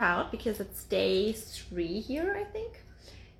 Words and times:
out 0.00 0.30
because 0.30 0.60
it's 0.60 0.84
day 0.84 1.32
three 1.32 2.00
here, 2.00 2.36
I 2.38 2.44
think, 2.44 2.84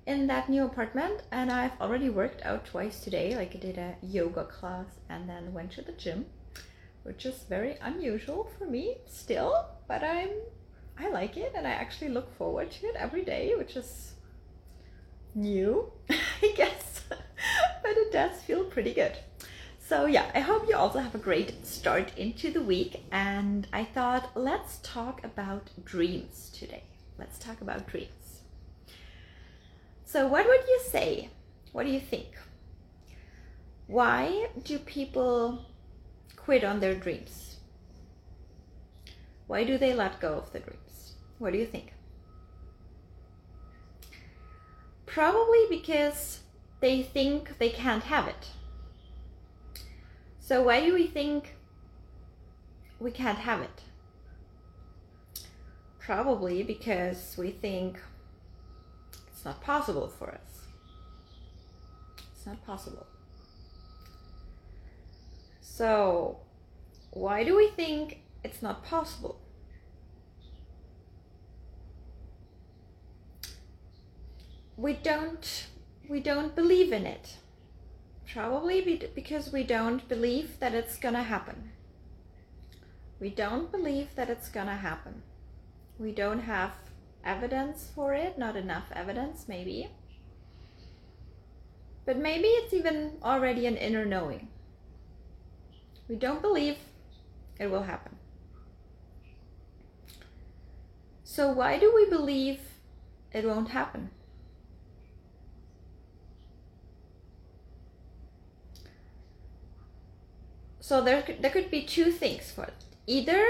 in 0.05 0.27
that 0.27 0.49
new 0.49 0.65
apartment. 0.65 1.23
And 1.31 1.51
I've 1.51 1.79
already 1.79 2.09
worked 2.09 2.41
out 2.43 2.65
twice 2.65 2.99
today. 3.01 3.35
Like 3.35 3.55
I 3.55 3.59
did 3.59 3.77
a 3.77 3.95
yoga 4.01 4.45
class 4.45 4.87
and 5.09 5.29
then 5.29 5.53
went 5.53 5.71
to 5.73 5.81
the 5.81 5.91
gym, 5.93 6.25
which 7.03 7.25
is 7.25 7.43
very 7.49 7.77
unusual 7.81 8.49
for 8.57 8.65
me 8.65 8.97
still, 9.07 9.65
but 9.87 10.03
I'm 10.03 10.29
I 11.01 11.09
like 11.09 11.37
it 11.37 11.53
and 11.55 11.65
I 11.65 11.71
actually 11.71 12.09
look 12.09 12.35
forward 12.37 12.71
to 12.71 12.87
it 12.87 12.95
every 12.97 13.23
day, 13.23 13.53
which 13.57 13.77
is 13.77 14.13
new, 15.33 15.91
I 16.09 16.53
guess. 16.55 17.03
but 17.09 17.91
it 17.91 18.11
does 18.11 18.41
feel 18.41 18.65
pretty 18.65 18.93
good. 18.93 19.17
So, 19.89 20.05
yeah, 20.05 20.29
I 20.35 20.41
hope 20.41 20.69
you 20.69 20.75
also 20.75 20.99
have 20.99 21.15
a 21.15 21.17
great 21.17 21.65
start 21.65 22.15
into 22.15 22.51
the 22.51 22.61
week. 22.61 23.01
And 23.11 23.67
I 23.73 23.83
thought, 23.83 24.29
let's 24.35 24.77
talk 24.83 25.23
about 25.23 25.71
dreams 25.83 26.51
today. 26.53 26.83
Let's 27.17 27.39
talk 27.39 27.59
about 27.61 27.87
dreams. 27.87 28.41
So, 30.05 30.27
what 30.27 30.47
would 30.47 30.61
you 30.67 30.79
say? 30.85 31.31
What 31.71 31.87
do 31.87 31.91
you 31.91 31.99
think? 31.99 32.27
Why 33.87 34.49
do 34.63 34.77
people 34.77 35.65
quit 36.35 36.63
on 36.63 36.79
their 36.79 36.93
dreams? 36.93 37.55
Why 39.47 39.63
do 39.63 39.79
they 39.79 39.95
let 39.95 40.19
go 40.19 40.33
of 40.35 40.53
the 40.53 40.59
dreams? 40.59 41.15
What 41.39 41.51
do 41.51 41.57
you 41.57 41.65
think? 41.65 41.93
Probably 45.07 45.65
because 45.67 46.41
they 46.79 47.01
think 47.01 47.57
they 47.57 47.71
can't 47.71 48.03
have 48.03 48.27
it 48.27 48.49
so 50.49 50.63
why 50.63 50.83
do 50.83 50.95
we 50.95 51.05
think 51.05 51.55
we 52.99 53.11
can't 53.11 53.37
have 53.37 53.61
it? 53.61 53.83
Probably 55.99 56.63
because 56.63 57.35
we 57.37 57.51
think 57.51 57.99
it's 59.27 59.45
not 59.45 59.61
possible 59.61 60.07
for 60.07 60.31
us. 60.31 60.61
It's 62.33 62.47
not 62.47 62.65
possible. 62.65 63.05
So, 65.61 66.39
why 67.11 67.43
do 67.43 67.55
we 67.55 67.67
think 67.67 68.21
it's 68.43 68.63
not 68.63 68.83
possible? 68.83 69.39
We 74.77 74.93
don't 74.93 75.67
we 76.09 76.19
don't 76.19 76.55
believe 76.55 76.91
in 76.91 77.05
it. 77.05 77.35
Probably 78.31 79.09
because 79.15 79.51
we 79.51 79.63
don't 79.63 80.07
believe 80.07 80.59
that 80.59 80.75
it's 80.75 80.97
gonna 80.97 81.23
happen. 81.23 81.71
We 83.19 83.31
don't 83.31 83.71
believe 83.71 84.13
that 84.15 84.29
it's 84.29 84.49
gonna 84.49 84.75
happen. 84.75 85.23
We 85.97 86.11
don't 86.11 86.41
have 86.41 86.73
evidence 87.23 87.91
for 87.93 88.13
it, 88.13 88.37
not 88.37 88.55
enough 88.55 88.85
evidence, 88.93 89.45
maybe. 89.47 89.89
But 92.05 92.17
maybe 92.17 92.47
it's 92.47 92.73
even 92.73 93.17
already 93.23 93.65
an 93.65 93.77
inner 93.77 94.05
knowing. 94.05 94.47
We 96.07 96.15
don't 96.15 96.41
believe 96.41 96.77
it 97.59 97.71
will 97.71 97.83
happen. 97.83 98.15
So, 101.23 101.51
why 101.51 101.79
do 101.79 101.91
we 101.93 102.09
believe 102.09 102.59
it 103.33 103.45
won't 103.45 103.69
happen? 103.69 104.11
So 110.89 111.01
there 111.01 111.23
there 111.39 111.51
could 111.51 111.69
be 111.69 111.83
two 111.83 112.09
things 112.09 112.49
for 112.49 112.63
it. 112.63 112.73
Either 113.05 113.45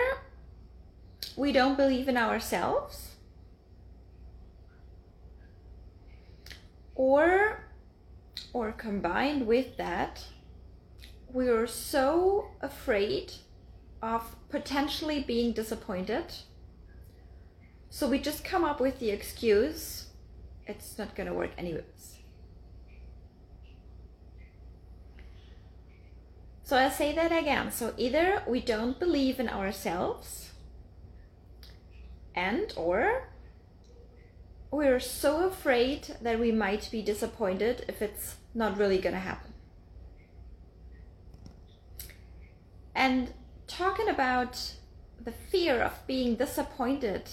we 1.37 1.53
don't 1.53 1.77
believe 1.77 2.09
in 2.09 2.17
ourselves 2.17 3.15
or 6.95 7.63
or 8.51 8.73
combined 8.73 9.47
with 9.47 9.77
that 9.77 10.25
we 11.31 11.47
are 11.47 11.65
so 11.65 12.49
afraid 12.59 13.31
of 14.01 14.35
potentially 14.49 15.21
being 15.23 15.53
disappointed 15.53 16.25
so 17.89 18.09
we 18.09 18.19
just 18.19 18.43
come 18.43 18.65
up 18.65 18.81
with 18.81 18.99
the 18.99 19.11
excuse 19.11 20.07
it's 20.67 20.97
not 20.97 21.15
going 21.15 21.27
to 21.27 21.33
work 21.33 21.51
anyways 21.57 22.18
So 26.69 26.77
I 26.77 26.89
say 26.89 27.15
that 27.15 27.31
again. 27.31 27.71
So 27.71 27.95
either 27.97 28.43
we 28.45 28.61
don't 28.61 28.99
believe 28.99 29.39
in 29.39 29.49
ourselves 29.49 30.51
and 32.35 32.71
or 32.75 33.27
we're 34.69 34.99
so 34.99 35.47
afraid 35.47 36.17
that 36.21 36.39
we 36.39 36.51
might 36.51 36.87
be 36.91 37.01
disappointed 37.01 37.85
if 37.87 38.03
it's 38.03 38.35
not 38.53 38.77
really 38.77 38.99
going 38.99 39.15
to 39.15 39.19
happen. 39.19 39.51
And 42.93 43.33
talking 43.65 44.07
about 44.07 44.75
the 45.19 45.31
fear 45.31 45.81
of 45.81 46.05
being 46.05 46.35
disappointed, 46.35 47.31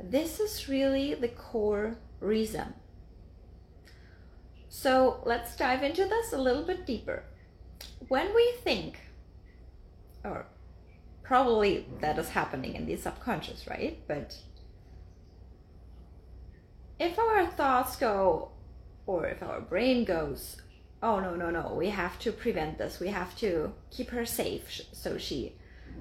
this 0.00 0.40
is 0.40 0.68
really 0.68 1.14
the 1.14 1.28
core 1.28 1.98
reason. 2.18 2.74
So 4.68 5.22
let's 5.24 5.54
dive 5.54 5.84
into 5.84 6.04
this 6.04 6.32
a 6.32 6.38
little 6.38 6.64
bit 6.64 6.84
deeper 6.84 7.26
when 8.08 8.34
we 8.34 8.54
think, 8.62 9.00
or 10.24 10.46
probably 11.22 11.86
that 12.00 12.18
is 12.18 12.28
happening 12.30 12.74
in 12.74 12.86
the 12.86 12.96
subconscious, 12.96 13.66
right? 13.66 13.98
But 14.06 14.36
if 16.98 17.18
our 17.18 17.46
thoughts 17.46 17.96
go, 17.96 18.50
or 19.06 19.26
if 19.26 19.42
our 19.42 19.60
brain 19.60 20.04
goes, 20.04 20.56
oh 21.02 21.20
no, 21.20 21.34
no, 21.34 21.50
no, 21.50 21.74
we 21.76 21.88
have 21.88 22.18
to 22.20 22.32
prevent 22.32 22.78
this, 22.78 23.00
we 23.00 23.08
have 23.08 23.36
to 23.38 23.72
keep 23.90 24.10
her 24.10 24.24
safe 24.24 24.82
so 24.92 25.18
she 25.18 25.56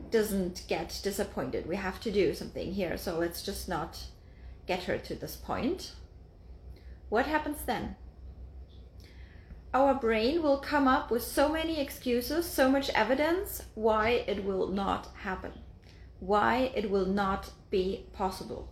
doesn't 0.10 0.64
get 0.68 1.00
disappointed, 1.04 1.68
we 1.68 1.76
have 1.76 2.00
to 2.02 2.12
do 2.12 2.34
something 2.34 2.74
here, 2.74 2.98
so 2.98 3.18
let's 3.18 3.42
just 3.42 3.68
not 3.68 4.00
get 4.68 4.84
her 4.84 4.98
to 4.98 5.16
this 5.16 5.36
point. 5.36 5.94
What 7.10 7.26
happens 7.26 7.64
then? 7.66 7.96
Our 9.74 9.94
brain 9.94 10.44
will 10.44 10.58
come 10.58 10.88
up 10.88 11.10
with 11.10 11.24
so 11.24 11.48
many 11.48 11.80
excuses, 11.80 12.46
so 12.46 12.70
much 12.70 12.90
evidence 12.90 13.64
why 13.74 14.24
it 14.28 14.44
will 14.44 14.68
not 14.68 15.08
happen, 15.16 15.54
why 16.20 16.72
it 16.76 16.90
will 16.92 17.06
not 17.06 17.52
be 17.70 18.06
possible. 18.12 18.70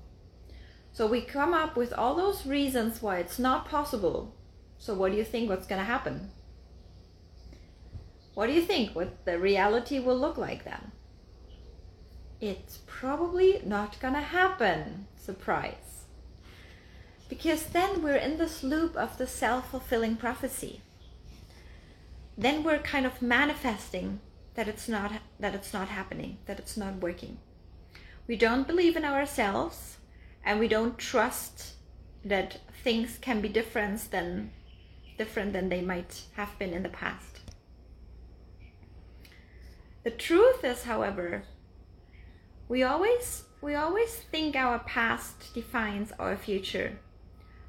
So 0.91 1.07
we 1.07 1.21
come 1.21 1.53
up 1.53 1.77
with 1.77 1.93
all 1.93 2.15
those 2.15 2.45
reasons 2.45 3.01
why 3.01 3.19
it's 3.19 3.39
not 3.39 3.69
possible. 3.69 4.35
So 4.77 4.93
what 4.93 5.11
do 5.11 5.17
you 5.17 5.23
think 5.23 5.49
what's 5.49 5.67
going 5.67 5.79
to 5.79 5.85
happen? 5.85 6.31
What 8.33 8.47
do 8.47 8.53
you 8.53 8.61
think 8.61 8.93
what 8.93 9.25
the 9.25 9.39
reality 9.39 9.99
will 9.99 10.17
look 10.17 10.37
like 10.37 10.65
then? 10.65 10.91
It's 12.41 12.79
probably 12.85 13.61
not 13.65 13.99
going 14.01 14.15
to 14.15 14.21
happen. 14.21 15.07
Surprise. 15.15 16.03
Because 17.29 17.67
then 17.67 18.01
we're 18.01 18.15
in 18.15 18.37
this 18.37 18.63
loop 18.63 18.97
of 18.97 19.17
the 19.17 19.27
self-fulfilling 19.27 20.17
prophecy 20.17 20.81
then 22.39 22.63
we're 22.63 22.79
kind 22.79 23.05
of 23.05 23.21
manifesting 23.21 24.21
that 24.55 24.69
it's 24.69 24.87
not 24.87 25.11
that 25.41 25.53
it's 25.53 25.73
not 25.73 25.89
happening, 25.89 26.37
that 26.45 26.57
it's 26.57 26.77
not 26.77 26.95
working. 26.95 27.37
We 28.27 28.37
don't 28.37 28.65
believe 28.65 28.95
in 28.95 29.03
ourselves 29.03 29.97
and 30.45 30.57
we 30.57 30.69
don't 30.69 30.97
trust 30.97 31.73
that 32.23 32.61
things 32.81 33.17
can 33.19 33.41
be 33.41 33.49
different 33.49 34.09
than 34.09 34.51
different 35.17 35.51
than 35.51 35.67
they 35.67 35.81
might 35.81 36.23
have 36.37 36.57
been 36.57 36.73
in 36.73 36.83
the 36.83 36.89
past. 37.03 37.41
The 40.03 40.11
truth 40.11 40.63
is, 40.63 40.83
however, 40.83 41.43
we 42.69 42.83
always 42.83 43.43
we 43.61 43.75
always 43.75 44.15
think 44.15 44.55
our 44.55 44.79
past 44.79 45.53
defines 45.53 46.13
our 46.17 46.37
future. 46.37 46.99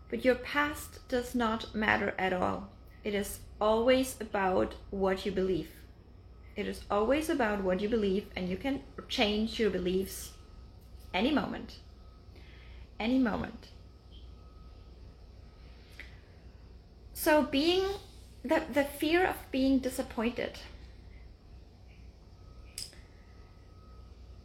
But 0.09 0.25
your 0.25 0.37
past 0.37 1.09
does 1.09 1.35
not 1.35 1.75
matter 1.75 2.15
at 2.17 2.33
all. 2.33 2.69
It 3.03 3.15
is 3.15 3.41
always 3.61 4.17
about 4.21 4.75
what 4.91 5.25
you 5.27 5.33
believe. 5.33 5.71
It 6.57 6.67
is 6.67 6.83
always 6.91 7.29
about 7.29 7.63
what 7.63 7.81
you 7.81 7.89
believe, 7.89 8.27
and 8.37 8.49
you 8.49 8.57
can 8.57 8.83
change 9.09 9.59
your 9.59 9.71
beliefs 9.71 10.33
any 11.15 11.31
moment. 11.31 11.77
Any 12.99 13.19
moment. 13.19 13.69
So, 17.13 17.43
being 17.43 17.85
the, 18.43 18.63
the 18.73 18.85
fear 18.85 19.27
of 19.27 19.37
being 19.51 19.79
disappointed. 19.79 20.59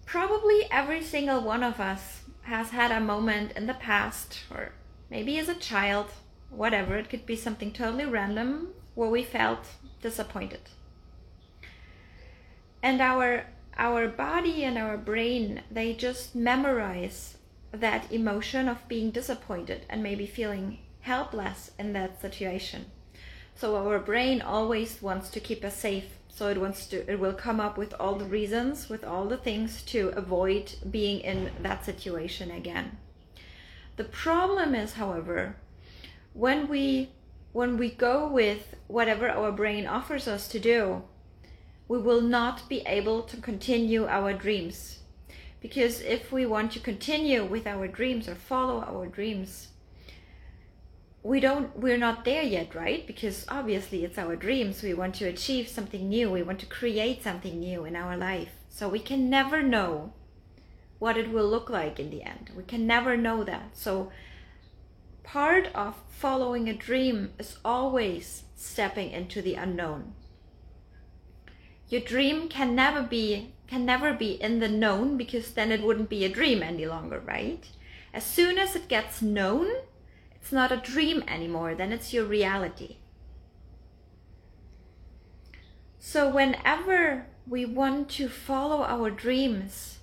Probably 0.05 0.67
every 0.71 1.01
single 1.01 1.41
one 1.41 1.63
of 1.63 1.79
us 1.79 2.21
has 2.43 2.69
had 2.69 2.91
a 2.91 2.99
moment 2.99 3.53
in 3.53 3.67
the 3.67 3.73
past, 3.73 4.39
or 4.51 4.71
maybe 5.09 5.37
as 5.39 5.49
a 5.49 5.55
child, 5.55 6.11
whatever, 6.55 6.97
it 6.97 7.09
could 7.09 7.25
be 7.25 7.35
something 7.35 7.71
totally 7.71 8.05
random 8.05 8.69
where 8.95 9.09
we 9.09 9.23
felt 9.23 9.67
disappointed. 10.01 10.61
And 12.81 13.01
our 13.01 13.47
our 13.77 14.07
body 14.07 14.63
and 14.63 14.77
our 14.77 14.97
brain 14.97 15.61
they 15.69 15.93
just 15.93 16.33
memorize 16.33 17.37
that 17.71 18.09
emotion 18.11 18.69
of 18.69 18.87
being 18.87 19.11
disappointed 19.11 19.85
and 19.89 20.01
maybe 20.01 20.25
feeling 20.25 20.79
helpless 21.01 21.71
in 21.77 21.93
that 21.93 22.21
situation. 22.21 22.85
So 23.55 23.75
our 23.75 23.99
brain 23.99 24.41
always 24.41 25.01
wants 25.01 25.29
to 25.31 25.39
keep 25.39 25.63
us 25.63 25.75
safe. 25.75 26.17
So 26.29 26.49
it 26.49 26.59
wants 26.59 26.87
to 26.87 27.09
it 27.11 27.19
will 27.19 27.33
come 27.33 27.59
up 27.59 27.77
with 27.77 27.93
all 27.99 28.15
the 28.15 28.25
reasons, 28.25 28.89
with 28.89 29.03
all 29.03 29.25
the 29.25 29.37
things 29.37 29.81
to 29.83 30.09
avoid 30.09 30.73
being 30.89 31.19
in 31.21 31.51
that 31.61 31.85
situation 31.85 32.51
again. 32.51 32.97
The 33.95 34.03
problem 34.03 34.75
is, 34.75 34.93
however, 34.93 35.55
when 36.35 36.67
we 36.67 37.09
when 37.53 37.77
we 37.77 37.89
go 37.89 38.27
with 38.27 38.75
whatever 38.87 39.29
our 39.29 39.49
brain 39.49 39.87
offers 39.87 40.27
us 40.27 40.49
to 40.49 40.59
do, 40.59 41.01
we 41.87 41.97
will 41.97 42.19
not 42.19 42.67
be 42.67 42.81
able 42.85 43.23
to 43.23 43.37
continue 43.37 44.05
our 44.05 44.33
dreams. 44.33 44.99
Because 45.61 46.01
if 46.01 46.33
we 46.33 46.45
want 46.45 46.73
to 46.73 46.79
continue 46.81 47.45
with 47.45 47.65
our 47.65 47.87
dreams 47.87 48.27
or 48.27 48.35
follow 48.35 48.81
our 48.81 49.07
dreams, 49.07 49.69
we 51.23 51.39
don't 51.39 51.75
we're 51.79 51.97
not 51.97 52.25
there 52.25 52.43
yet 52.43 52.75
right? 52.75 53.07
Because 53.07 53.45
obviously 53.47 54.03
it's 54.03 54.17
our 54.17 54.35
dreams. 54.35 54.83
We 54.83 54.93
want 54.93 55.15
to 55.15 55.25
achieve 55.25 55.69
something 55.69 56.09
new. 56.09 56.29
We 56.29 56.43
want 56.43 56.59
to 56.59 56.65
create 56.65 57.23
something 57.23 57.57
new 57.57 57.85
in 57.85 57.95
our 57.95 58.17
life. 58.17 58.51
So 58.69 58.89
we 58.89 58.99
can 58.99 59.29
never 59.29 59.63
know 59.63 60.11
what 60.99 61.17
it 61.17 61.31
will 61.31 61.47
look 61.47 61.69
like 61.69 61.97
in 61.97 62.09
the 62.09 62.23
end. 62.23 62.51
We 62.57 62.63
can 62.63 62.85
never 62.85 63.15
know 63.15 63.45
that. 63.45 63.77
So 63.77 64.11
part 65.25 65.67
of 65.75 65.95
following 66.09 66.69
a 66.69 66.73
dream 66.73 67.33
is 67.37 67.57
always 67.65 68.43
stepping 68.55 69.11
into 69.11 69.41
the 69.41 69.55
unknown 69.55 70.13
your 71.89 72.01
dream 72.01 72.47
can 72.47 72.73
never 72.73 73.01
be 73.01 73.51
can 73.67 73.85
never 73.85 74.13
be 74.13 74.31
in 74.41 74.59
the 74.59 74.69
known 74.69 75.17
because 75.17 75.53
then 75.53 75.71
it 75.71 75.81
wouldn't 75.81 76.09
be 76.09 76.23
a 76.23 76.29
dream 76.29 76.63
any 76.63 76.85
longer 76.85 77.19
right 77.19 77.67
as 78.13 78.23
soon 78.23 78.57
as 78.57 78.75
it 78.75 78.87
gets 78.87 79.21
known 79.21 79.67
it's 80.45 80.51
not 80.51 80.71
a 80.71 80.77
dream 80.77 81.23
anymore, 81.27 81.73
then 81.73 81.91
it's 81.91 82.13
your 82.13 82.25
reality. 82.25 82.97
So, 85.97 86.29
whenever 86.29 87.25
we 87.47 87.65
want 87.65 88.09
to 88.09 88.29
follow 88.29 88.83
our 88.83 89.09
dreams, 89.09 89.97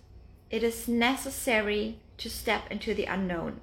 it 0.50 0.64
is 0.64 0.88
necessary 0.88 2.00
to 2.18 2.28
step 2.28 2.68
into 2.72 2.92
the 2.92 3.04
unknown. 3.04 3.60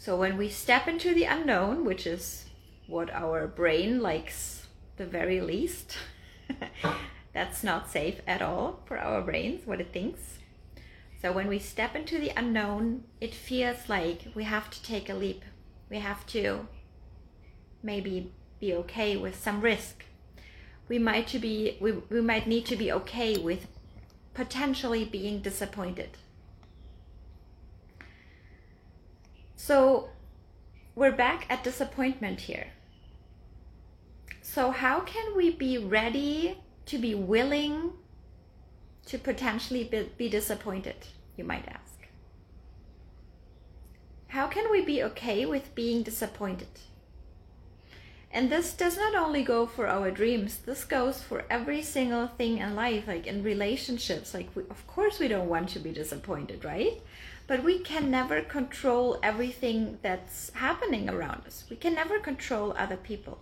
So, 0.00 0.16
when 0.16 0.38
we 0.38 0.48
step 0.48 0.88
into 0.88 1.12
the 1.12 1.24
unknown, 1.24 1.84
which 1.84 2.06
is 2.06 2.46
what 2.86 3.10
our 3.10 3.46
brain 3.46 4.00
likes 4.00 4.66
the 4.96 5.04
very 5.04 5.40
least, 5.40 5.98
that's 7.34 7.62
not 7.62 7.90
safe 7.90 8.20
at 8.26 8.40
all 8.40 8.80
for 8.86 8.96
our 8.96 9.20
brains, 9.20 9.66
what 9.66 9.80
it 9.80 9.92
thinks. 9.92 10.38
So 11.20 11.32
when 11.32 11.48
we 11.48 11.58
step 11.58 11.96
into 11.96 12.18
the 12.18 12.32
unknown, 12.36 13.02
it 13.20 13.34
feels 13.34 13.88
like 13.88 14.28
we 14.34 14.44
have 14.44 14.70
to 14.70 14.82
take 14.82 15.10
a 15.10 15.14
leap. 15.14 15.42
We 15.90 15.98
have 15.98 16.24
to 16.28 16.68
maybe 17.82 18.32
be 18.60 18.72
okay 18.74 19.16
with 19.16 19.42
some 19.42 19.60
risk. 19.60 20.04
We 20.88 20.98
might 20.98 21.26
to 21.28 21.40
be 21.40 21.76
we, 21.80 21.92
we 21.92 22.20
might 22.20 22.46
need 22.46 22.66
to 22.66 22.76
be 22.76 22.92
okay 22.92 23.36
with 23.36 23.66
potentially 24.32 25.04
being 25.04 25.40
disappointed. 25.40 26.10
So 29.58 30.08
we're 30.94 31.12
back 31.12 31.44
at 31.50 31.64
disappointment 31.64 32.42
here. 32.42 32.68
So 34.40 34.70
how 34.70 35.00
can 35.00 35.36
we 35.36 35.50
be 35.50 35.76
ready 35.76 36.58
to 36.86 36.96
be 36.96 37.14
willing 37.14 37.92
to 39.06 39.18
potentially 39.18 39.84
be, 39.84 40.10
be 40.16 40.28
disappointed, 40.28 41.08
you 41.36 41.42
might 41.42 41.66
ask. 41.66 42.08
How 44.28 44.46
can 44.46 44.70
we 44.70 44.80
be 44.80 45.02
okay 45.02 45.44
with 45.44 45.74
being 45.74 46.02
disappointed? 46.02 46.68
And 48.30 48.50
this 48.50 48.74
does 48.74 48.96
not 48.96 49.16
only 49.16 49.42
go 49.42 49.66
for 49.66 49.88
our 49.88 50.10
dreams, 50.10 50.58
this 50.58 50.84
goes 50.84 51.20
for 51.20 51.44
every 51.50 51.82
single 51.82 52.28
thing 52.28 52.58
in 52.58 52.76
life, 52.76 53.08
like 53.08 53.26
in 53.26 53.42
relationships. 53.42 54.34
Like, 54.34 54.54
we, 54.54 54.62
of 54.70 54.86
course, 54.86 55.18
we 55.18 55.28
don't 55.28 55.48
want 55.48 55.70
to 55.70 55.80
be 55.80 55.90
disappointed, 55.90 56.64
right? 56.64 57.02
But 57.48 57.64
we 57.64 57.78
can 57.78 58.10
never 58.10 58.42
control 58.42 59.18
everything 59.22 59.98
that's 60.02 60.50
happening 60.52 61.08
around 61.08 61.46
us. 61.46 61.64
We 61.68 61.76
can 61.76 61.94
never 61.94 62.20
control 62.20 62.74
other 62.76 62.98
people. 62.98 63.40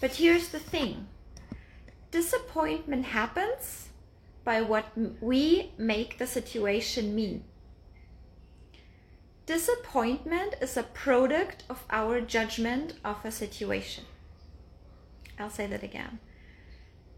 But 0.00 0.16
here's 0.16 0.48
the 0.48 0.58
thing 0.58 1.06
disappointment 2.10 3.06
happens 3.06 3.88
by 4.44 4.60
what 4.60 4.86
we 5.20 5.70
make 5.78 6.18
the 6.18 6.26
situation 6.26 7.14
mean. 7.14 7.44
Disappointment 9.46 10.56
is 10.60 10.76
a 10.76 10.82
product 10.82 11.62
of 11.70 11.84
our 11.90 12.20
judgment 12.20 12.94
of 13.04 13.24
a 13.24 13.30
situation. 13.30 14.04
I'll 15.38 15.48
say 15.50 15.68
that 15.68 15.84
again. 15.84 16.18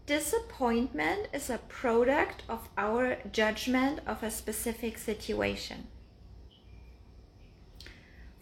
Disappointment 0.05 1.29
is 1.33 1.49
a 1.49 1.57
product 1.57 2.43
of 2.47 2.69
our 2.77 3.17
judgment 3.31 4.01
of 4.05 4.21
a 4.21 4.29
specific 4.29 4.99
situation. 4.99 5.87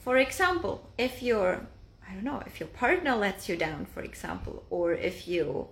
For 0.03 0.17
example, 0.17 0.89
if 0.97 1.23
your 1.23 1.67
I 2.07 2.13
don't 2.13 2.25
know, 2.25 2.43
if 2.45 2.59
your 2.59 2.67
partner 2.67 3.15
lets 3.15 3.47
you 3.47 3.55
down, 3.55 3.85
for 3.85 4.01
example, 4.01 4.65
or 4.69 4.93
if 4.93 5.27
you 5.27 5.69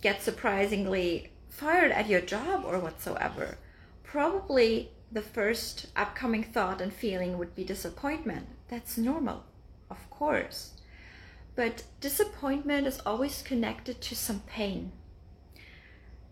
get 0.00 0.22
surprisingly 0.22 1.32
fired 1.48 1.90
at 1.90 2.08
your 2.08 2.20
job 2.20 2.64
or 2.64 2.78
whatsoever, 2.78 3.58
probably 4.04 4.90
the 5.10 5.20
first 5.20 5.86
upcoming 5.96 6.44
thought 6.44 6.80
and 6.80 6.92
feeling 6.92 7.36
would 7.36 7.54
be 7.54 7.64
disappointment. 7.64 8.46
That's 8.68 8.96
normal, 8.96 9.44
of 9.90 10.08
course. 10.10 10.74
But 11.56 11.82
disappointment 12.00 12.86
is 12.86 13.00
always 13.04 13.42
connected 13.42 14.00
to 14.00 14.14
some 14.14 14.40
pain. 14.46 14.92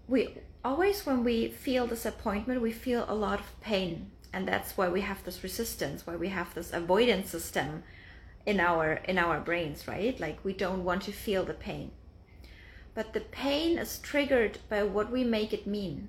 We 0.07 0.39
always, 0.65 1.05
when 1.05 1.25
we 1.25 1.49
feel 1.49 1.89
disappointment, 1.89 2.63
we 2.63 2.73
feel 2.73 3.05
a 3.09 3.15
lot 3.15 3.41
of 3.41 3.61
pain. 3.61 4.13
And 4.33 4.47
that's 4.47 4.77
why 4.77 4.89
we 4.89 5.01
have 5.01 5.25
this 5.25 5.43
resistance, 5.43 6.07
why 6.07 6.17
we 6.17 6.29
have 6.29 6.55
this 6.55 6.73
avoidance 6.73 7.31
system 7.31 7.83
in 8.45 8.61
our 8.61 8.95
in 9.05 9.19
our 9.19 9.41
brains, 9.41 9.89
right? 9.89 10.19
Like 10.21 10.45
we 10.45 10.53
don't 10.53 10.85
want 10.85 11.03
to 11.03 11.13
feel 11.13 11.45
the 11.45 11.55
pain 11.55 11.91
but 12.97 13.13
the 13.13 13.21
pain 13.21 13.77
is 13.77 13.99
triggered 13.99 14.59
by 14.71 14.83
what 14.83 15.13
we 15.13 15.23
make 15.23 15.53
it 15.53 15.67
mean. 15.67 16.09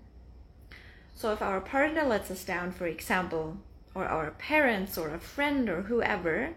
So 1.14 1.34
if 1.34 1.42
our 1.42 1.60
partner 1.60 2.06
lets 2.06 2.32
us 2.32 2.46
down, 2.46 2.72
for 2.72 2.88
example, 2.88 3.58
or 3.94 4.06
our 4.06 4.32
parents 4.32 4.98
or 4.98 5.10
a 5.10 5.20
friend 5.20 5.68
or 5.68 5.82
whoever, 5.82 6.52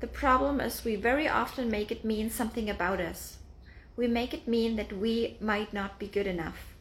the 0.00 0.08
problem 0.08 0.60
is 0.60 0.84
we 0.84 0.96
very 0.96 1.28
often 1.28 1.70
make 1.70 1.92
it 1.92 2.04
mean 2.04 2.28
something 2.28 2.68
about 2.68 3.00
us. 3.00 3.36
We 3.96 4.08
make 4.08 4.34
it 4.34 4.48
mean 4.48 4.74
that 4.76 4.92
we 4.92 5.36
might 5.40 5.72
not 5.72 6.00
be 6.00 6.08
good 6.08 6.26
enough. 6.26 6.74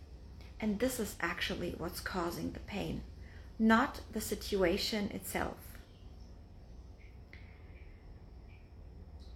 And 0.60 0.80
this 0.80 1.00
is 1.00 1.16
actually 1.22 1.76
what's 1.78 2.00
causing 2.00 2.54
the 2.54 2.62
pain, 2.62 3.04
not 3.62 4.02
the 4.12 4.20
situation 4.20 5.12
itself. 5.14 5.56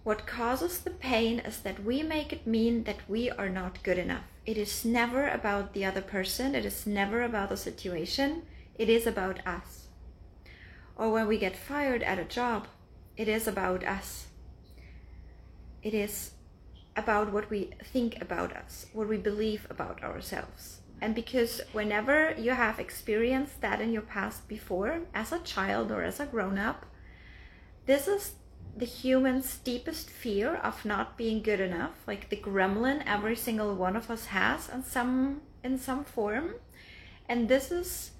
What 0.02 0.26
causes 0.26 0.80
the 0.80 0.90
pain 0.90 1.38
is 1.38 1.60
that 1.60 1.84
we 1.84 2.02
make 2.02 2.32
it 2.32 2.44
mean 2.44 2.82
that 2.84 3.08
we 3.08 3.30
are 3.30 3.48
not 3.48 3.84
good 3.84 3.98
enough. 3.98 4.24
It 4.44 4.58
is 4.58 4.84
never 4.84 5.28
about 5.28 5.74
the 5.74 5.84
other 5.84 6.00
person, 6.00 6.56
it 6.56 6.64
is 6.64 6.88
never 6.88 7.22
about 7.22 7.50
the 7.50 7.56
situation, 7.56 8.42
it 8.74 8.88
is 8.88 9.06
about 9.06 9.46
us. 9.46 9.86
Or 10.96 11.12
when 11.12 11.28
we 11.28 11.38
get 11.38 11.56
fired 11.56 12.02
at 12.02 12.18
a 12.18 12.24
job, 12.24 12.66
it 13.16 13.28
is 13.28 13.46
about 13.46 13.84
us. 13.84 14.26
It 15.84 15.94
is 15.94 16.32
about 16.96 17.32
what 17.32 17.48
we 17.48 17.70
think 17.92 18.20
about 18.20 18.56
us, 18.56 18.86
what 18.92 19.08
we 19.08 19.18
believe 19.18 19.68
about 19.70 20.02
ourselves. 20.02 20.80
And 21.00 21.14
because 21.14 21.60
whenever 21.72 22.34
you 22.38 22.52
have 22.52 22.78
experienced 22.78 23.60
that 23.60 23.80
in 23.80 23.92
your 23.92 24.02
past 24.02 24.48
before, 24.48 25.02
as 25.14 25.32
a 25.32 25.40
child 25.40 25.90
or 25.90 26.02
as 26.02 26.20
a 26.20 26.26
grown 26.26 26.58
up, 26.58 26.86
this 27.84 28.08
is 28.08 28.34
the 28.76 28.86
human's 28.86 29.56
deepest 29.58 30.10
fear 30.10 30.56
of 30.56 30.84
not 30.84 31.16
being 31.16 31.42
good 31.42 31.60
enough, 31.60 32.02
like 32.06 32.28
the 32.28 32.36
gremlin 32.36 33.02
every 33.06 33.36
single 33.36 33.74
one 33.74 33.96
of 33.96 34.10
us 34.10 34.26
has 34.26 34.68
in 34.68 34.82
some 34.82 35.42
in 35.62 35.78
some 35.78 36.04
form. 36.04 36.54
And 37.28 37.48
this 37.48 37.70
is 37.70 38.12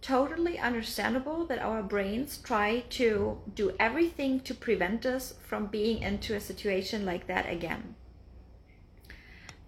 totally 0.00 0.58
understandable 0.58 1.44
that 1.46 1.58
our 1.58 1.82
brains 1.82 2.38
try 2.38 2.84
to 2.90 3.38
do 3.54 3.74
everything 3.80 4.40
to 4.40 4.54
prevent 4.54 5.04
us 5.04 5.34
from 5.42 5.66
being 5.66 6.02
into 6.02 6.34
a 6.34 6.40
situation 6.40 7.04
like 7.04 7.26
that 7.26 7.50
again. 7.50 7.96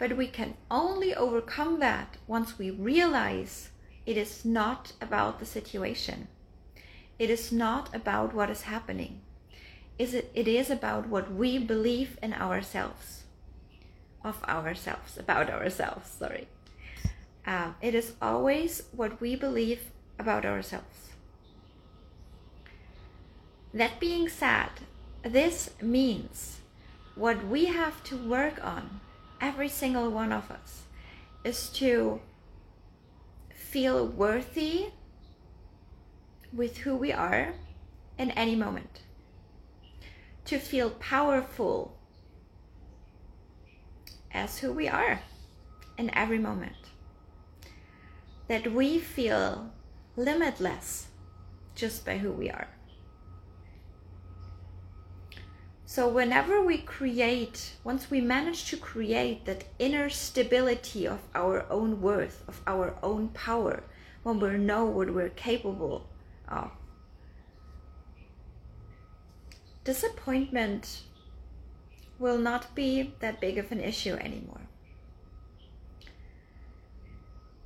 But 0.01 0.17
we 0.17 0.27
can 0.27 0.55
only 0.69 1.15
overcome 1.15 1.79
that 1.79 2.17
once 2.27 2.59
we 2.59 2.73
realize 2.73 3.71
it 4.05 4.17
is 4.17 4.45
not 4.45 4.95
about 5.01 5.39
the 5.39 5.47
situation. 5.47 6.27
It 7.21 7.31
is 7.31 7.53
not 7.53 7.95
about 7.95 8.35
what 8.35 8.51
is 8.51 8.63
happening 8.63 9.21
is 10.01 10.15
it, 10.15 10.31
it 10.35 10.49
is 10.49 10.71
about 10.71 11.09
what 11.09 11.31
we 11.31 11.59
believe 11.59 12.19
in 12.23 12.33
ourselves, 12.33 13.25
of 14.25 14.43
ourselves, 14.45 15.19
about 15.19 15.51
ourselves, 15.51 16.09
sorry. 16.09 16.49
Um, 17.47 17.75
it 17.83 17.95
is 17.95 18.15
always 18.23 18.85
what 18.93 19.21
we 19.21 19.37
believe 19.37 19.91
about 20.19 20.47
ourselves. 20.47 21.11
That 23.75 24.01
being 24.01 24.27
said, 24.27 24.71
this 25.23 25.69
means 25.83 26.61
what 27.15 27.47
we 27.47 27.67
have 27.67 28.03
to 28.05 28.17
work 28.17 28.65
on, 28.65 29.01
every 29.41 29.69
single 29.69 30.11
one 30.11 30.33
of 30.33 30.51
us, 30.51 30.83
is 31.45 31.69
to 31.71 32.21
feel 33.55 34.07
worthy 34.07 34.89
with 36.53 36.79
who 36.79 36.97
we 36.97 37.13
are 37.13 37.55
in 38.19 38.31
any 38.33 38.55
moment, 38.55 39.01
to 40.45 40.59
feel 40.59 40.91
powerful 40.91 41.97
as 44.33 44.59
who 44.59 44.73
we 44.73 44.89
are 44.89 45.21
in 45.97 46.13
every 46.15 46.39
moment, 46.39 46.77
that 48.49 48.73
we 48.73 48.99
feel 48.99 49.73
limitless 50.17 51.07
just 51.75 52.05
by 52.05 52.19
who 52.19 52.31
we 52.33 52.51
are. 52.51 52.69
So, 55.91 56.07
whenever 56.07 56.63
we 56.63 56.79
create, 56.79 57.73
once 57.83 58.13
we 58.13 58.21
manage 58.21 58.67
to 58.67 58.77
create 58.77 59.45
that 59.47 59.65
inner 59.81 60.09
stability 60.09 61.05
of 61.05 61.19
our 61.35 61.67
own 61.69 62.01
worth, 62.01 62.45
of 62.47 62.61
our 62.65 62.95
own 63.03 63.31
power, 63.31 63.83
when 64.23 64.39
we 64.39 64.51
know 64.51 64.85
what 64.85 65.13
we're 65.13 65.31
capable 65.31 66.07
of, 66.47 66.71
disappointment 69.83 71.01
will 72.21 72.39
not 72.39 72.73
be 72.77 73.13
that 73.19 73.41
big 73.41 73.59
of 73.59 73.73
an 73.73 73.81
issue 73.81 74.15
anymore. 74.15 74.69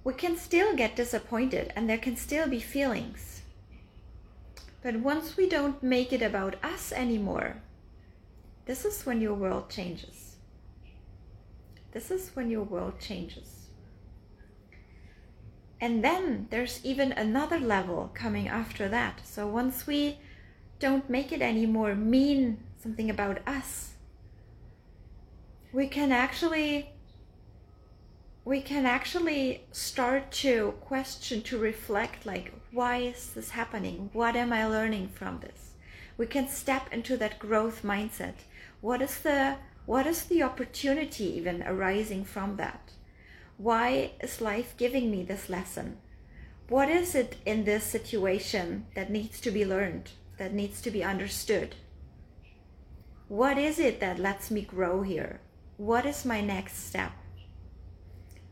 We 0.03 0.15
can 0.15 0.39
still 0.39 0.75
get 0.75 0.97
disappointed 0.97 1.75
and 1.77 1.91
there 1.91 1.99
can 1.99 2.17
still 2.17 2.49
be 2.49 2.61
feelings. 2.61 3.43
But 4.83 4.97
once 4.97 5.37
we 5.37 5.47
don't 5.47 5.83
make 5.83 6.11
it 6.11 6.23
about 6.23 6.57
us 6.65 6.91
anymore, 6.91 7.57
this 8.67 8.85
is 8.85 9.05
when 9.05 9.21
your 9.21 9.35
world 9.35 9.71
changes. 9.71 10.37
This 11.93 12.11
is 12.11 12.31
when 12.35 12.51
your 12.51 12.65
world 12.65 12.99
changes. 12.99 13.67
And 15.81 16.03
then 16.03 16.47
there's 16.51 16.81
even 16.85 17.13
another 17.13 17.61
level 17.61 18.11
coming 18.15 18.49
after 18.49 18.89
that. 18.89 19.21
So 19.25 19.47
once 19.47 19.87
we 19.87 20.19
don't 20.79 21.11
make 21.11 21.31
it 21.31 21.43
anymore 21.43 21.95
mean 21.95 22.59
something 22.83 23.11
about 23.11 23.47
us, 23.47 23.95
we 25.73 25.89
can 25.89 26.13
actually 26.13 26.91
we 28.45 28.61
can 28.61 28.85
actually 28.85 29.65
start 29.73 30.31
to 30.31 30.73
question 30.81 31.43
to 31.43 31.59
reflect 31.59 32.27
like 32.27 32.53
why 32.71 32.99
is 32.99 33.33
this 33.33 33.51
happening 33.51 34.11
what 34.13 34.37
am 34.37 34.53
i 34.53 34.67
learning 34.67 35.09
from 35.09 35.41
this 35.41 35.73
we 36.17 36.27
can 36.27 36.47
step 36.47 36.93
into 36.93 37.17
that 37.17 37.39
growth 37.39 37.83
mindset 37.83 38.35
what 38.85 39.01
is 39.01 39.21
the 39.21 39.57
what 39.87 40.07
is 40.07 40.25
the 40.25 40.43
opportunity 40.43 41.25
even 41.39 41.63
arising 41.63 42.23
from 42.23 42.57
that? 42.57 42.91
Why 43.57 44.11
is 44.21 44.43
life 44.43 44.75
giving 44.77 45.11
me 45.11 45.23
this 45.23 45.49
lesson? 45.49 45.97
What 46.69 46.91
is 46.91 47.15
it 47.15 47.37
in 47.47 47.65
this 47.65 47.85
situation 47.85 48.85
that 48.95 49.11
needs 49.11 49.41
to 49.41 49.51
be 49.51 49.65
learned 49.65 50.11
that 50.37 50.53
needs 50.53 50.83
to 50.83 50.91
be 50.91 51.03
understood? 51.03 51.77
What 53.29 53.57
is 53.57 53.79
it 53.79 54.01
that 54.01 54.19
lets 54.19 54.51
me 54.51 54.61
grow 54.61 55.01
here? 55.01 55.41
What 55.79 56.05
is 56.05 56.27
my 56.27 56.43
next 56.43 56.87
step? 56.87 57.13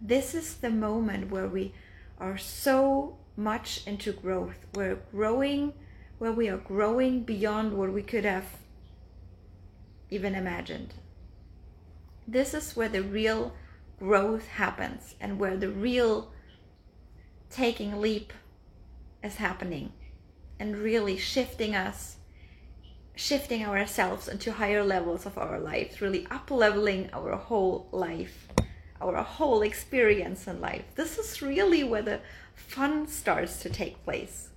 This 0.00 0.34
is 0.34 0.54
the 0.54 0.70
moment 0.70 1.30
where 1.30 1.48
we 1.48 1.74
are 2.18 2.38
so 2.38 3.18
much 3.36 3.86
into 3.86 4.12
growth. 4.12 4.64
We're 4.74 5.02
growing 5.12 5.74
where 6.16 6.32
we 6.32 6.48
are 6.48 6.64
growing 6.72 7.22
beyond 7.22 7.74
what 7.74 7.92
we 7.92 8.02
could 8.02 8.24
have 8.24 8.61
even 10.12 10.34
imagined. 10.34 10.94
This 12.28 12.54
is 12.54 12.76
where 12.76 12.88
the 12.88 13.02
real 13.02 13.54
growth 13.98 14.46
happens 14.46 15.14
and 15.20 15.38
where 15.38 15.56
the 15.56 15.70
real 15.70 16.32
taking 17.50 18.00
leap 18.00 18.32
is 19.22 19.36
happening 19.36 19.92
and 20.58 20.76
really 20.76 21.16
shifting 21.16 21.74
us 21.74 22.16
shifting 23.14 23.64
ourselves 23.64 24.26
into 24.26 24.50
higher 24.50 24.82
levels 24.82 25.26
of 25.26 25.36
our 25.36 25.60
lives 25.60 26.00
really 26.00 26.26
up 26.30 26.50
leveling 26.50 27.10
our 27.12 27.36
whole 27.36 27.86
life 27.92 28.48
our 29.02 29.22
whole 29.22 29.60
experience 29.60 30.46
in 30.46 30.60
life 30.62 30.84
this 30.94 31.18
is 31.18 31.42
really 31.42 31.84
where 31.84 32.00
the 32.02 32.18
fun 32.54 33.06
starts 33.06 33.60
to 33.60 33.68
take 33.68 34.02
place 34.02 34.48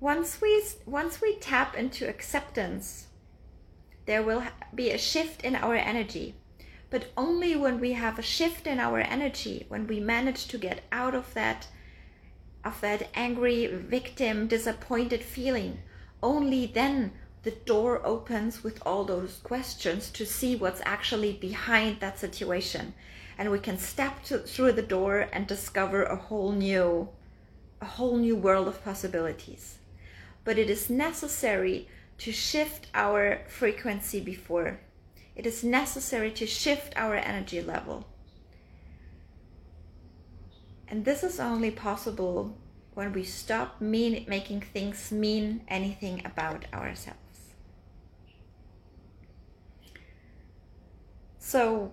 once 0.00 0.40
we 0.40 0.62
once 0.86 1.20
we 1.20 1.34
tap 1.36 1.76
into 1.76 2.08
acceptance 2.08 3.08
there 4.06 4.22
will 4.22 4.44
be 4.72 4.90
a 4.90 4.96
shift 4.96 5.44
in 5.44 5.56
our 5.56 5.74
energy. 5.74 6.36
But 6.88 7.06
only 7.16 7.56
when 7.56 7.80
we 7.80 7.92
have 7.92 8.16
a 8.16 8.22
shift 8.22 8.68
in 8.68 8.78
our 8.78 9.00
energy 9.00 9.66
when 9.68 9.88
we 9.88 9.98
manage 9.98 10.46
to 10.48 10.56
get 10.56 10.84
out 10.92 11.16
of 11.16 11.34
that 11.34 11.66
of 12.64 12.80
that 12.80 13.08
angry 13.14 13.66
victim 13.66 14.46
disappointed 14.46 15.22
feeling 15.22 15.80
only 16.22 16.66
then 16.66 17.12
the 17.42 17.50
door 17.50 18.00
opens 18.06 18.62
with 18.62 18.80
all 18.86 19.04
those 19.04 19.40
questions 19.42 20.10
to 20.10 20.24
see 20.24 20.54
what's 20.54 20.82
actually 20.84 21.32
behind 21.32 21.98
that 21.98 22.18
situation. 22.20 22.94
And 23.36 23.50
we 23.50 23.58
can 23.58 23.78
step 23.78 24.22
to, 24.24 24.38
through 24.38 24.72
the 24.72 24.82
door 24.82 25.28
and 25.32 25.46
discover 25.46 26.04
a 26.04 26.16
whole 26.16 26.52
new 26.52 27.08
a 27.80 27.84
whole 27.84 28.16
new 28.16 28.36
world 28.36 28.68
of 28.68 28.84
possibilities 28.84 29.78
but 30.48 30.58
it 30.58 30.70
is 30.70 30.88
necessary 30.88 31.86
to 32.16 32.32
shift 32.32 32.86
our 32.94 33.42
frequency 33.48 34.18
before. 34.18 34.80
It 35.36 35.44
is 35.44 35.62
necessary 35.62 36.30
to 36.30 36.46
shift 36.46 36.94
our 36.96 37.16
energy 37.16 37.60
level. 37.60 38.06
And 40.88 41.04
this 41.04 41.22
is 41.22 41.38
only 41.38 41.70
possible 41.70 42.56
when 42.94 43.12
we 43.12 43.24
stop 43.24 43.78
mean, 43.78 44.24
making 44.26 44.62
things 44.62 45.12
mean 45.12 45.64
anything 45.68 46.22
about 46.24 46.64
ourselves. 46.72 47.52
So, 51.38 51.92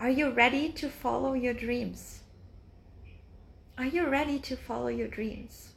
are 0.00 0.08
you 0.08 0.30
ready 0.30 0.70
to 0.70 0.88
follow 0.88 1.34
your 1.34 1.52
dreams? 1.52 2.20
Are 3.76 3.84
you 3.84 4.06
ready 4.06 4.38
to 4.38 4.56
follow 4.56 4.88
your 4.88 5.08
dreams? 5.08 5.73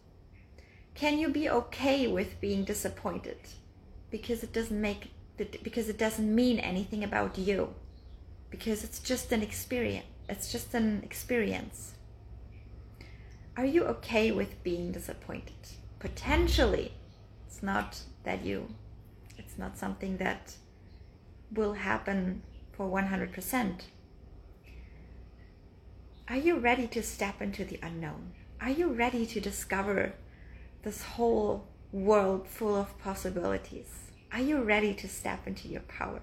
Can 0.98 1.20
you 1.20 1.30
be 1.30 1.48
okay 1.48 2.08
with 2.08 2.42
being 2.42 2.64
disappointed? 2.64 3.38
Because 4.10 4.44
it 4.44 4.52
doesn't 4.52 4.82
make 4.82 5.12
because 5.38 5.88
it 5.88 6.00
doesn't 6.00 6.34
mean 6.34 6.58
anything 6.58 7.04
about 7.04 7.38
you. 7.38 7.76
Because 8.50 8.84
it's 8.84 9.00
just 9.00 9.32
an 9.32 9.44
experience 9.44 10.08
it's 10.28 10.52
just 10.52 10.74
an 10.74 11.02
experience. 11.04 11.94
Are 13.56 13.66
you 13.66 13.86
okay 13.86 14.32
with 14.32 14.62
being 14.64 14.92
disappointed? 14.92 15.62
Potentially. 16.00 16.92
It's 17.46 17.62
not 17.64 18.02
that 18.24 18.44
you 18.44 18.68
it's 19.38 19.58
not 19.58 19.78
something 19.78 20.18
that 20.18 20.56
will 21.54 21.74
happen 21.74 22.42
for 22.74 22.90
100% 22.90 23.82
are 26.30 26.36
you 26.36 26.58
ready 26.58 26.88
to 26.88 27.02
step 27.02 27.42
into 27.42 27.64
the 27.64 27.80
unknown? 27.82 28.34
Are 28.60 28.70
you 28.70 28.90
ready 28.90 29.26
to 29.28 29.40
discover 29.40 30.14
this 30.88 31.04
whole 31.04 31.68
world 31.92 32.48
full 32.48 32.74
of 32.74 32.98
possibilities. 33.00 33.90
Are 34.32 34.40
you 34.40 34.62
ready 34.62 34.94
to 34.94 35.08
step 35.10 35.46
into 35.46 35.68
your 35.68 35.82
power? 35.82 36.22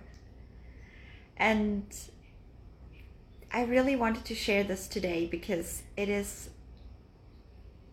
And 1.37 1.85
I 3.53 3.65
really 3.65 3.95
wanted 3.95 4.25
to 4.25 4.35
share 4.35 4.65
this 4.65 4.89
today 4.89 5.27
because 5.27 5.83
it 5.99 6.09
is, 6.09 6.49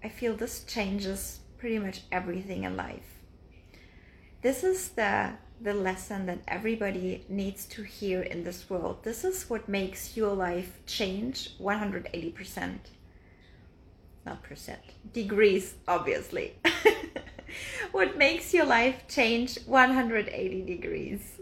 I 0.02 0.08
feel 0.08 0.34
this 0.34 0.64
changes 0.64 1.42
pretty 1.58 1.78
much 1.78 2.04
everything 2.10 2.64
in 2.64 2.78
life. 2.78 3.20
This 4.42 4.64
is 4.64 4.90
the 4.92 5.34
the 5.62 5.74
lesson 5.74 6.26
that 6.26 6.40
everybody 6.48 7.24
needs 7.30 7.66
to 7.66 7.84
hear 7.84 8.22
in 8.22 8.44
this 8.44 8.68
world. 8.68 9.04
This 9.04 9.24
is 9.24 9.48
what 9.48 9.70
makes 9.70 10.18
your 10.18 10.34
life 10.34 10.80
change 10.88 11.56
180% 11.60 12.80
not 14.26 14.44
percent, 14.44 14.82
degrees, 15.14 15.76
obviously. 15.88 16.56
what 17.92 18.18
makes 18.18 18.54
your 18.54 18.66
life 18.66 19.08
change 19.08 19.58
180 19.66 20.62
degrees? 20.64 21.40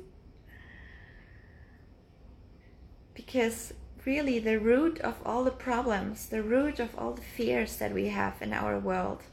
Because 3.13 3.74
really, 4.06 4.39
the 4.39 4.60
root 4.60 5.00
of 5.00 5.16
all 5.25 5.44
the 5.44 5.51
problems, 5.51 6.28
the 6.28 6.42
root 6.42 6.80
of 6.80 6.98
all 6.98 7.13
the 7.13 7.22
fears 7.22 7.78
that 7.78 7.94
we 7.94 8.08
have 8.08 8.42
in 8.42 8.54
our 8.54 8.80
world, 8.80 9.24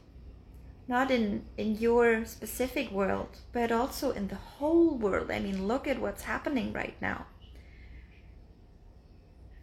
not 0.88 1.11
in, 1.11 1.45
in 1.56 1.76
your 1.76 2.25
specific 2.25 2.90
world, 2.90 3.38
but 3.52 3.73
also 3.73 4.11
in 4.11 4.28
the 4.28 4.35
whole 4.35 4.97
world. 4.97 5.30
I 5.30 5.38
mean, 5.38 5.66
look 5.66 5.87
at 5.87 6.00
what's 6.00 6.23
happening 6.23 6.73
right 6.73 6.97
now. 7.00 7.26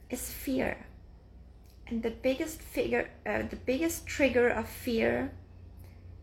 Is 0.10 0.29
fear 0.29 0.86
and 1.88 2.01
the 2.01 2.10
biggest 2.10 2.62
figure, 2.62 3.10
uh, 3.25 3.43
the 3.43 3.55
biggest 3.55 4.08
trigger 4.08 4.50
of 4.50 4.67
fear 4.67 5.32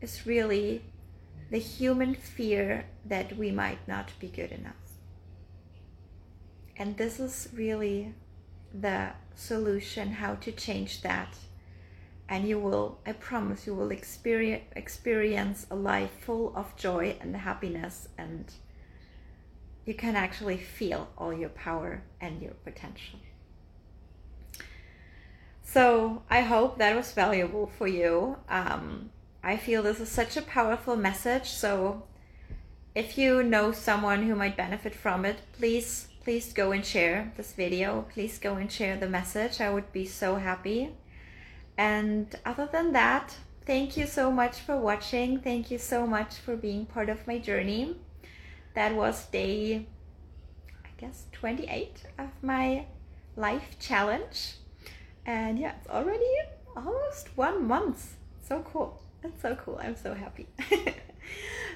is 0.00 0.26
really 0.26 0.82
the 1.50 1.58
human 1.58 2.14
fear 2.14 2.86
that 3.04 3.36
we 3.36 3.50
might 3.50 3.86
not 3.88 4.10
be 4.20 4.28
good 4.28 4.52
enough. 4.52 4.74
And 6.76 6.96
this 6.96 7.20
is 7.20 7.48
really 7.52 8.14
the 8.72 9.10
solution 9.34 10.12
how 10.12 10.36
to 10.36 10.52
change 10.52 11.02
that. 11.02 11.36
And 12.28 12.48
you 12.48 12.58
will, 12.60 12.98
I 13.04 13.12
promise, 13.12 13.66
you 13.66 13.74
will 13.74 13.90
experience, 13.90 14.64
experience 14.76 15.66
a 15.70 15.74
life 15.74 16.12
full 16.20 16.56
of 16.56 16.76
joy 16.76 17.16
and 17.20 17.36
happiness, 17.36 18.08
and 18.16 18.52
you 19.84 19.94
can 19.94 20.14
actually 20.14 20.56
feel 20.56 21.08
all 21.18 21.32
your 21.34 21.48
power 21.48 22.02
and 22.20 22.40
your 22.40 22.54
potential. 22.64 23.18
So 25.64 26.22
I 26.30 26.40
hope 26.40 26.78
that 26.78 26.94
was 26.94 27.12
valuable 27.12 27.66
for 27.66 27.88
you. 27.88 28.36
Um, 28.48 29.10
I 29.42 29.56
feel 29.56 29.82
this 29.82 30.00
is 30.00 30.10
such 30.10 30.36
a 30.36 30.42
powerful 30.42 30.96
message. 30.96 31.48
So 31.48 32.02
if 32.94 33.16
you 33.16 33.42
know 33.42 33.72
someone 33.72 34.24
who 34.26 34.34
might 34.34 34.56
benefit 34.56 34.94
from 34.94 35.24
it, 35.24 35.38
please, 35.52 36.08
please 36.22 36.52
go 36.52 36.72
and 36.72 36.84
share 36.84 37.32
this 37.36 37.52
video. 37.52 38.06
Please 38.12 38.38
go 38.38 38.56
and 38.56 38.70
share 38.70 38.98
the 38.98 39.08
message. 39.08 39.60
I 39.60 39.70
would 39.70 39.92
be 39.92 40.04
so 40.04 40.36
happy. 40.36 40.90
And 41.78 42.34
other 42.44 42.68
than 42.70 42.92
that, 42.92 43.34
thank 43.64 43.96
you 43.96 44.06
so 44.06 44.30
much 44.30 44.58
for 44.58 44.76
watching. 44.76 45.40
Thank 45.40 45.70
you 45.70 45.78
so 45.78 46.06
much 46.06 46.34
for 46.34 46.54
being 46.54 46.84
part 46.84 47.08
of 47.08 47.26
my 47.26 47.38
journey. 47.38 47.96
That 48.74 48.94
was 48.94 49.26
day, 49.26 49.86
I 50.84 50.88
guess, 50.98 51.24
28 51.32 52.02
of 52.18 52.28
my 52.42 52.84
life 53.36 53.76
challenge. 53.80 54.56
And 55.24 55.58
yeah, 55.58 55.72
it's 55.80 55.88
already 55.88 56.30
almost 56.76 57.28
one 57.36 57.66
month. 57.66 58.16
So 58.42 58.60
cool. 58.60 59.00
That's 59.22 59.42
so 59.42 59.54
cool. 59.56 59.78
I'm 59.82 59.96
so 59.96 60.14
happy. 60.14 60.46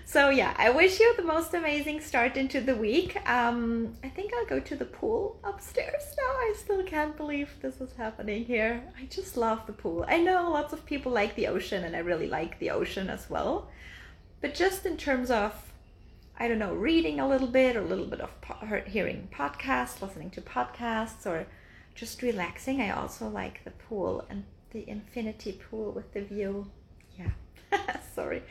so 0.06 0.30
yeah, 0.30 0.54
I 0.56 0.70
wish 0.70 0.98
you 0.98 1.14
the 1.16 1.22
most 1.22 1.52
amazing 1.52 2.00
start 2.00 2.36
into 2.36 2.60
the 2.60 2.74
week. 2.74 3.16
Um, 3.28 3.96
I 4.02 4.08
think 4.08 4.32
I'll 4.32 4.46
go 4.46 4.60
to 4.60 4.76
the 4.76 4.84
pool 4.86 5.38
upstairs 5.44 6.02
now. 6.16 6.30
I 6.30 6.54
still 6.56 6.82
can't 6.84 7.16
believe 7.16 7.50
this 7.60 7.80
is 7.80 7.92
happening 7.96 8.44
here. 8.44 8.82
I 8.98 9.04
just 9.06 9.36
love 9.36 9.66
the 9.66 9.72
pool. 9.72 10.04
I 10.08 10.18
know 10.18 10.50
lots 10.50 10.72
of 10.72 10.86
people 10.86 11.12
like 11.12 11.34
the 11.34 11.48
ocean, 11.48 11.84
and 11.84 11.94
I 11.94 11.98
really 11.98 12.28
like 12.28 12.58
the 12.58 12.70
ocean 12.70 13.10
as 13.10 13.28
well. 13.28 13.68
But 14.40 14.54
just 14.54 14.86
in 14.86 14.96
terms 14.96 15.30
of, 15.30 15.54
I 16.38 16.48
don't 16.48 16.58
know, 16.58 16.74
reading 16.74 17.20
a 17.20 17.28
little 17.28 17.48
bit, 17.48 17.76
or 17.76 17.80
a 17.80 17.86
little 17.86 18.06
bit 18.06 18.20
of 18.20 18.40
po- 18.40 18.82
hearing 18.86 19.28
podcasts, 19.32 20.00
listening 20.00 20.30
to 20.30 20.40
podcasts, 20.40 21.26
or 21.26 21.46
just 21.94 22.22
relaxing, 22.22 22.80
I 22.80 22.90
also 22.90 23.28
like 23.28 23.64
the 23.64 23.70
pool 23.70 24.24
and 24.30 24.44
the 24.70 24.88
infinity 24.88 25.52
pool 25.52 25.92
with 25.92 26.12
the 26.12 26.22
view. 26.22 26.70
Sorry. 28.14 28.42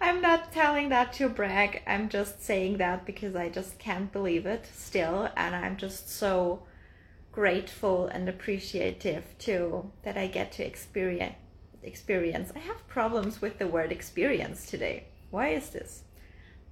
I'm 0.00 0.20
not 0.20 0.52
telling 0.52 0.88
that 0.88 1.12
to 1.14 1.28
brag. 1.28 1.82
I'm 1.86 2.08
just 2.08 2.42
saying 2.42 2.78
that 2.78 3.04
because 3.04 3.36
I 3.36 3.48
just 3.48 3.78
can't 3.78 4.12
believe 4.12 4.46
it 4.46 4.66
still. 4.74 5.28
And 5.36 5.54
I'm 5.54 5.76
just 5.76 6.10
so 6.10 6.62
grateful 7.32 8.06
and 8.08 8.28
appreciative 8.28 9.24
too 9.38 9.90
that 10.02 10.16
I 10.16 10.26
get 10.26 10.52
to 10.52 10.66
experience 10.66 11.36
experience. 11.82 12.52
I 12.54 12.58
have 12.58 12.86
problems 12.88 13.40
with 13.40 13.58
the 13.58 13.66
word 13.66 13.90
experience 13.90 14.66
today. 14.66 15.04
Why 15.30 15.48
is 15.48 15.70
this? 15.70 16.02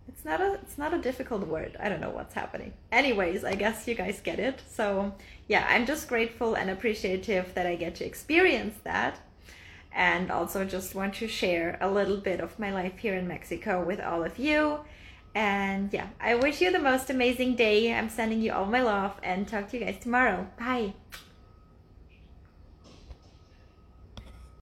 It's 0.09 0.25
not 0.25 0.41
a 0.41 0.55
it's 0.55 0.79
not 0.79 0.95
a 0.95 0.99
difficult 0.99 1.47
word. 1.47 1.77
I 1.79 1.89
don't 1.89 2.01
know 2.01 2.11
what's 2.11 2.35
happening. 2.35 2.73
Anyways, 2.91 3.45
I 3.45 3.55
guess 3.55 3.87
you 3.87 3.95
guys 3.95 4.21
get 4.21 4.39
it. 4.39 4.61
So, 4.69 5.15
yeah, 5.49 5.67
I'm 5.69 5.87
just 5.87 6.09
grateful 6.09 6.55
and 6.55 6.71
appreciative 6.71 7.55
that 7.55 7.67
I 7.67 7.77
get 7.77 7.95
to 7.97 8.07
experience 8.07 8.77
that 8.85 9.19
and 9.93 10.31
also 10.31 10.65
just 10.65 10.95
want 10.95 11.15
to 11.15 11.29
share 11.29 11.79
a 11.81 11.91
little 11.91 12.17
bit 12.17 12.41
of 12.41 12.59
my 12.59 12.73
life 12.73 12.99
here 12.99 13.15
in 13.15 13.27
Mexico 13.27 13.85
with 13.85 14.01
all 14.01 14.25
of 14.25 14.39
you. 14.39 14.81
And 15.35 15.93
yeah, 15.93 16.09
I 16.21 16.35
wish 16.35 16.61
you 16.61 16.73
the 16.73 16.79
most 16.79 17.11
amazing 17.11 17.55
day. 17.55 17.93
I'm 17.95 18.09
sending 18.09 18.41
you 18.41 18.53
all 18.53 18.67
my 18.67 18.83
love 18.83 19.19
and 19.23 19.47
talk 19.47 19.69
to 19.71 19.79
you 19.79 19.85
guys 19.85 19.99
tomorrow. 20.01 20.47
Bye. 20.59 20.95